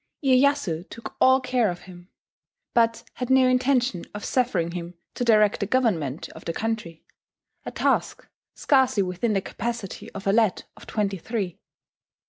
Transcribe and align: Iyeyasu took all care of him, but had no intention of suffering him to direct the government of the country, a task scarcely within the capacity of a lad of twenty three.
Iyeyasu 0.25 0.89
took 0.89 1.15
all 1.21 1.39
care 1.39 1.69
of 1.69 1.81
him, 1.81 2.09
but 2.73 3.03
had 3.13 3.29
no 3.29 3.47
intention 3.47 4.03
of 4.15 4.25
suffering 4.25 4.71
him 4.71 4.95
to 5.13 5.23
direct 5.23 5.59
the 5.59 5.67
government 5.67 6.27
of 6.29 6.45
the 6.45 6.53
country, 6.53 7.03
a 7.67 7.71
task 7.71 8.27
scarcely 8.55 9.03
within 9.03 9.33
the 9.33 9.41
capacity 9.41 10.11
of 10.13 10.25
a 10.25 10.33
lad 10.33 10.63
of 10.75 10.87
twenty 10.87 11.19
three. 11.19 11.59